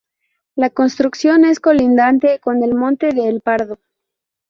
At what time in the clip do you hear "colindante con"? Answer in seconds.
1.59-2.63